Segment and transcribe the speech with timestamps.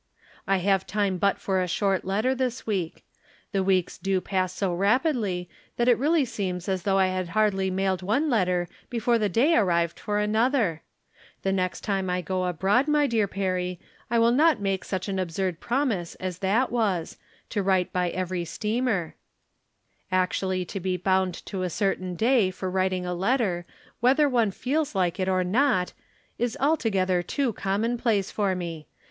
[0.47, 3.03] I have time but for a short letter this week.
[3.51, 7.69] The weeks do pass so rapidly that it really seems as though I had hardly
[7.69, 10.81] mailed one letter before the day arrived for another.
[11.43, 13.79] The next time I go abroad, my dear Perry,
[14.09, 17.17] I will not make such an absurd promise as that was,
[17.51, 19.13] to write by every steamer;
[20.11, 23.67] actually to be bound to a certain day for writing a letter,
[23.99, 25.93] whether one feels like it or not,
[26.39, 28.87] is altogether too commonplace for me.